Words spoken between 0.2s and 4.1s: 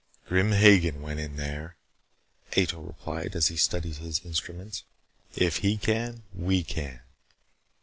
"Grim Hagen went in there," Ato replied as he studied